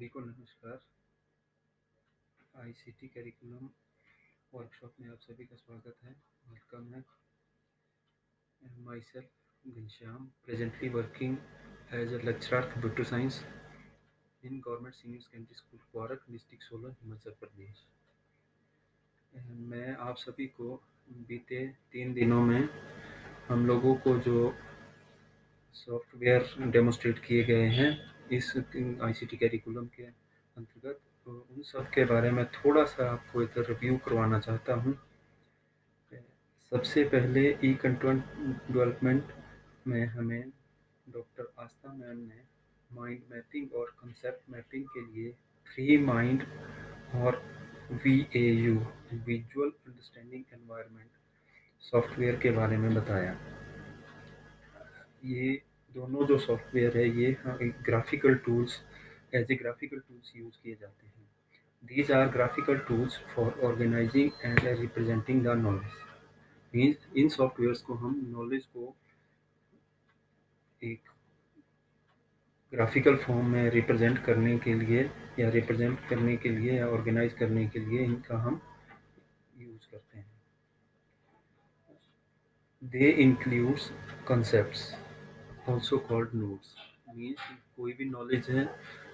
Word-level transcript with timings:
सभी 0.00 0.08
को 0.08 0.20
नमस्कार। 0.20 0.76
आईसीटी 2.54 3.06
करिकुलम 3.06 3.68
वर्कशॉप 4.52 4.92
में 5.00 5.08
आप 5.10 5.18
सभी 5.20 5.44
का 5.44 5.56
स्वागत 5.56 5.96
है। 6.04 6.12
वेलकम 6.44 6.84
है। 6.94 7.02
Myself 9.00 9.66
Ghanshyam 9.66 10.24
presently 10.46 10.88
working 10.88 11.36
as 11.94 12.14
a 12.14 12.20
lecturer 12.24 12.68
computer 12.70 13.04
science 13.04 13.42
in 14.42 14.60
government 14.66 14.94
senior 14.94 15.20
secondary 15.20 15.54
school 15.54 15.80
Kwarak 15.90 16.24
district 16.30 16.64
Solan 16.64 16.94
Himachal 17.02 17.34
Pradesh 17.40 17.84
मैं 19.68 19.96
आप 20.06 20.16
सभी 20.16 20.46
को 20.46 20.68
बीते 21.26 21.66
तीन 21.92 22.14
दिनों 22.14 22.40
में 22.42 22.62
हम 23.48 23.66
लोगों 23.66 23.94
को 23.96 24.16
जो 24.20 24.54
सॉफ्टवेयर 25.74 26.70
डेमोस्ट्रेट 26.70 27.18
किए 27.18 27.44
गए 27.44 27.68
हैं 27.72 27.90
इस 28.32 28.52
आईसीटी 28.56 29.36
कैरिकुलम 29.36 29.86
के 29.96 30.02
अंतर्गत 30.02 31.00
उन 31.26 31.62
सब 31.62 31.88
के 31.90 32.04
बारे 32.04 32.30
में 32.30 32.44
थोड़ा 32.52 32.84
सा 32.84 33.10
आपको 33.10 33.42
इधर 33.42 33.66
रिव्यू 33.68 33.96
करवाना 34.04 34.38
चाहता 34.40 34.74
हूँ। 34.74 34.94
सबसे 36.72 37.04
पहले 37.04 37.48
ई 37.64 37.72
कंटेंट 37.82 38.24
डेवलपमेंट 38.70 39.32
में 39.86 40.04
हमें 40.06 40.50
डॉक्टर 41.06 41.52
आस्था 41.58 41.92
मैम 41.92 42.18
ने 42.18 42.42
माइंड 42.90 43.22
मैपिंग 43.30 43.72
और 43.74 43.94
कंसेप्ट 44.00 44.50
मैपिंग 44.52 44.84
के 44.94 45.00
लिए 45.06 45.32
थ्री 45.66 45.96
माइंड 46.04 46.42
और 47.14 47.42
V 48.04 48.14
A 48.36 48.44
U 48.52 48.74
visual 49.26 49.70
understanding 49.70 50.44
environment 50.54 51.10
software 51.82 52.36
के 52.36 52.50
बारे 52.50 52.76
में 52.76 52.94
बताया। 52.94 53.32
ये 55.24 55.60
दोनों 55.94 56.26
जो 56.26 56.38
सॉफ्टवेयर 56.38 56.96
है, 56.96 57.08
ये 57.20 57.36
graphical 57.86 58.34
tools 58.44 58.80
as 59.34 59.50
a 59.52 59.54
graphical 59.54 59.98
tools 59.98 60.32
use 60.36 60.54
किए 60.62 60.74
जाते 60.74 61.06
हैं। 61.06 61.28
These 61.82 62.12
are 62.12 62.28
graphical 62.28 62.78
tools 62.88 63.18
for 63.34 63.60
organizing 63.64 64.30
and 64.44 64.60
representing 64.80 65.42
the 65.44 65.56
knowledge 65.58 65.92
means 66.74 67.06
in 67.16 67.28
softwares 67.28 67.82
को 67.82 67.94
हम 67.94 68.20
नॉलेज 68.28 68.64
को 68.66 68.94
एक 70.82 71.10
ग्राफिकल 72.72 73.16
फॉर्म 73.16 73.46
में 73.46 73.70
रिप्रेजेंट 73.70 74.18
करने 74.24 74.58
के 74.58 74.74
लिए 74.74 75.08
या 75.38 75.48
रिप्रेजेंट 75.50 76.08
करने 76.08 76.36
के 76.36 76.48
लिए 76.48 76.78
या 76.78 76.86
ऑर्गेनाइज 76.88 77.32
करने 77.32 77.66
के 77.68 77.78
लिए 77.78 78.04
इनका 78.04 78.38
हम 78.42 78.60
यूज़ 79.56 79.90
करते 79.90 80.18
हैं। 80.18 80.28
They 82.82 83.10
includes 83.22 83.90
concepts. 84.28 84.82
Also 85.68 85.98
called 86.08 86.34
notes 86.34 86.74
means 87.16 87.40
कोई 87.76 87.92
भी 87.92 88.04
नॉलेज 88.04 88.50
है 88.50 88.64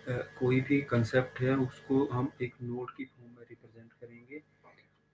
कोई 0.08 0.60
भी 0.60 0.80
कंसेप्ट 0.80 1.40
है, 1.40 1.56
उसको 1.56 2.04
हम 2.12 2.30
एक 2.42 2.54
नोट 2.62 2.90
की 2.96 3.04
फॉर्म 3.04 3.30
में 3.30 3.44
रिप्रेजेंट 3.50 3.92
करेंगे 3.92 4.42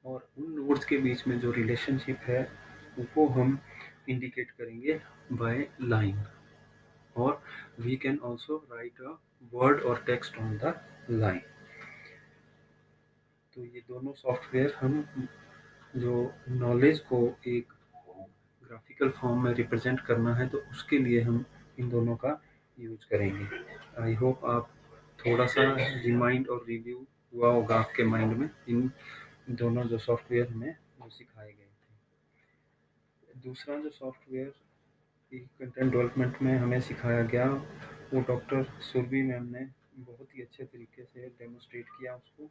और 0.05 0.29
उन 0.39 0.53
नोट्स 0.53 0.85
के 0.85 0.99
बीच 0.99 1.27
में 1.27 1.39
जो 1.41 1.51
रिलेशनशिप 1.51 2.19
है 2.21 2.43
वो 3.17 3.27
हम 3.29 3.59
इंडिकेट 4.09 4.51
करेंगे 4.51 5.01
बाय 5.33 5.67
लाइन 5.83 6.25
और 7.17 7.43
we 7.81 7.97
can 7.97 8.19
also 8.25 8.57
write 8.73 9.01
a 9.01 9.17
word 9.53 9.83
और 9.83 10.03
टेक्स्ट 10.07 10.39
ऑन 10.39 10.57
द 10.59 10.75
लाइन 11.11 11.41
तो 13.57 13.65
ये 13.65 13.83
दोनों 13.89 14.13
सॉफ्टवेयर 14.13 14.75
हम 14.81 15.29
जो 15.97 16.33
नॉलेज 16.49 16.99
को 17.01 17.37
एक 17.47 17.73
ग्राफिकल 18.73 19.09
फॉर्म 19.11 19.43
में 19.45 19.53
रिप्रेजेंट 19.55 20.01
करना 20.01 20.35
है 20.35 20.49
तो 20.49 20.59
उसके 20.71 20.99
लिए 20.99 21.21
हम 21.23 21.45
इन 21.79 21.89
दोनों 21.89 22.15
का 22.17 22.41
यूज़ 22.79 23.07
करेंगे। 23.11 23.47
आई 24.03 24.15
होप 24.15 24.45
आप 24.45 24.69
थोड़ा 25.19 25.47
सा 25.47 25.63
रिमाइंड 26.05 26.49
और 26.49 26.65
रिव्यू 26.69 27.05
हुआ 27.35 27.51
होगा 27.53 27.77
आपके 27.77 28.05
माइंड 28.05 28.37
में 28.37 28.49
इन 28.69 28.91
दोनों 29.51 29.85
जो 29.85 29.99
सॉफ्टवेयर 29.99 30.49
हमें 30.49 30.75
वो 31.01 31.09
सिखाए 31.11 31.53
गए 31.53 31.71
थे। 31.83 33.41
दूसरा 33.41 33.77
जो 33.77 33.91
सॉफ्टवेयर 33.91 34.53
कंटेंट 35.33 35.93
डेवलपमेंट 35.93 36.43
में 36.43 36.57
हमें 36.57 36.81
सिखाया 36.81 37.23
गया, 37.25 37.47
वो 38.13 38.21
डॉक्टर 38.29 38.65
सुरभि 38.83 39.23
मैम 39.23 39.45
ने 39.53 39.69
बहुत 39.99 40.37
ही 40.37 40.43
अच्छे 40.43 40.65
तरीके 40.65 41.05
से 41.05 41.29
डेमोस्ट्रेट 41.29 41.89
किया 41.91 42.15
उसको। 42.15 42.51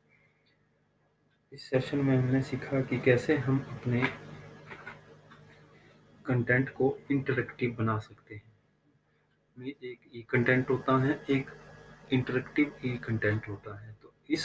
इस 1.51 1.69
सेशन 1.69 1.97
में 1.97 2.17
हमने 2.17 2.41
सीखा 2.41 2.81
कि 2.81 2.99
कैसे 2.99 3.37
हम 3.37 3.59
अपने 3.71 4.01
कंटेंट 6.31 6.69
को 6.69 6.97
इंटरेक्टिव 7.11 7.75
बना 7.75 7.97
सकते 7.99 8.35
हैं। 8.35 8.51
में 9.57 9.67
एक 9.67 9.99
ई 10.15 10.25
कंटेंट 10.29 10.69
होता 10.69 10.97
है, 11.03 11.19
एक 11.29 11.51
इंटरेक्टिव 12.11 12.73
ई 12.85 12.97
कंटेंट 12.97 13.47
होता 13.49 13.79
है। 13.79 13.93
तो 14.01 14.13
इस 14.29 14.43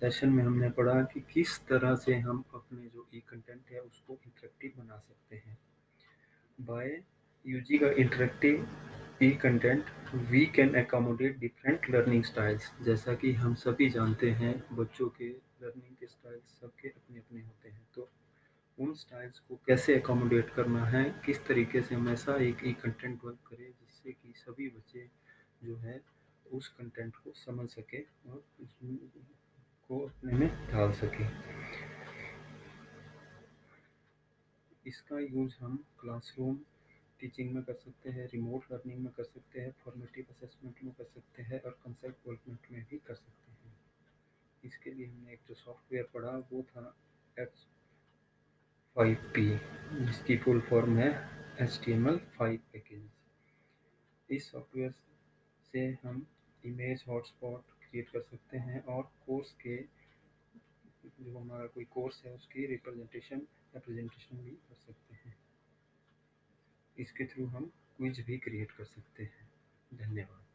सेशन 0.00 0.28
में 0.28 0.42
हमने 0.44 0.70
पढ़ा 0.70 1.02
कि 1.02 1.20
किस 1.32 1.58
तरह 1.66 1.94
से 1.96 2.14
हम 2.16 2.44
अपने 2.54 2.88
जो 2.88 3.06
ई 3.14 3.20
कंटेंट 3.28 3.70
है 3.70 3.80
उसको 3.80 4.18
इंटरेक्टिव 4.26 4.72
बना 4.78 4.98
सकते 4.98 5.36
हैं। 5.36 5.58
By 6.60 7.02
using 7.44 7.82
a 7.82 7.90
interactive 7.94 8.66
e 9.22 9.30
content 9.30 9.84
we 10.14 10.44
can 10.46 10.74
accommodate 10.76 11.38
different 11.38 11.90
learning 11.90 12.24
styles 12.24 12.70
जैसा 12.82 13.14
कि 13.14 13.32
हम 13.32 13.54
सभी 13.54 13.88
जानते 13.90 14.30
हैं, 14.30 14.54
बच्चों 14.72 15.08
के 15.08 15.28
लर्निंग 15.62 15.96
के 15.96 16.06
स्टाइल्स 16.06 16.60
सबके 16.60 16.88
अपने 16.88 17.18
अपने 17.18 17.40
होते 17.40 17.68
हैं। 17.68 17.86
तो 17.94 18.08
उन 18.78 18.92
स्टाइल्स 18.94 19.38
को 19.38 19.56
कैसे 19.66 19.94
अकोमोडेट 20.00 20.50
करना 20.54 20.84
है, 20.86 21.04
किस 21.24 21.44
तरीके 21.46 21.80
से 21.82 21.94
हम 21.94 22.08
ऐसा 22.08 22.36
एक 22.42 22.64
ई 22.64 22.72
कंटेंट 22.82 23.24
वर्क 23.24 23.38
करें 23.48 23.70
जिससे 23.70 24.12
कि 24.12 24.32
सभी 24.36 24.68
बच्चे 24.68 25.08
जो 25.62 25.76
है 25.76 26.00
उस 26.46 26.68
कंटेंट 26.68 27.16
को 27.16 27.32
समझ 27.34 27.68
सके 27.68 28.00
और 28.30 28.44
उसको 28.62 29.98
अपने 30.00 30.32
में 30.32 30.48
डाल 30.70 30.92
सके। 30.92 31.24
इसका 34.86 35.18
यूज़ 35.18 35.54
हम 35.60 35.76
क्लासरूम 36.00 36.58
टीचिंग 37.20 37.54
में 37.54 37.62
कर 37.62 37.74
सकते 37.74 38.10
हैं 38.10 38.26
रिमोट 38.32 38.64
लर्निंग 38.72 38.98
में 39.04 39.12
कर 39.12 39.24
सकते 39.24 39.60
हैं 39.60 39.70
फॉर्मेटिव 39.84 40.26
असेसमेंट 40.30 40.82
में 40.84 40.92
कर 40.94 41.04
सकते 41.04 41.42
हैं 41.42 41.60
और 41.60 41.78
कंसेप्ट 41.84 42.24
डेवलपमेंट 42.24 42.70
में 42.72 42.84
भी 42.90 42.98
कर 43.06 43.14
सकते 43.14 43.52
हैं। 43.52 43.74
इसके 44.64 44.90
लिए 44.90 45.06
हमने 45.06 45.32
एक 45.32 45.40
जो 45.48 45.54
सॉफ्टवेयर 45.54 46.08
पढ़ा 46.14 46.36
वो 46.52 46.62
था 46.70 46.94
एच 47.36 47.66
फाइव 48.96 49.14
पी 49.14 49.48
जिसकी 50.06 50.36
फुल 50.36 50.60
फॉर्म 50.60 50.98
है 50.98 51.08
H 51.60 51.80
T 51.84 51.92
M 51.92 52.08
L 52.08 52.18
five 52.18 52.60
package 52.72 53.08
इस 54.30 54.50
सॉफ्टवेयर 54.50 54.90
से 55.72 55.98
हम 56.04 56.26
इमेज 56.64 57.04
हॉटस्पॉट 57.08 57.62
क्रिएट 57.62 58.08
कर 58.08 58.20
सकते 58.20 58.58
हैं 58.58 58.82
और 58.84 59.02
कोर्स 59.26 59.52
के, 59.52 59.76
जो 61.20 61.38
हमारा 61.38 61.66
कोई 61.66 61.84
कोर्स 61.84 62.22
है, 62.26 62.34
उसकी 62.34 62.66
रिप्रेजेंटेशन 62.66 63.42
या 63.74 63.80
प्रेजेंटेशन 63.80 64.36
भी 64.36 64.50
कर 64.50 64.74
सकते 64.74 65.14
हैं। 65.14 65.36
इसके 66.98 67.24
थ्रू 67.24 67.46
हम 67.46 67.72
क्विज 67.96 68.20
भी 68.20 68.38
क्रिएट 68.38 68.70
कर 68.70 68.84
सकते 68.84 69.24
हैं। 69.24 69.50
धन्यवाद। 69.94 70.45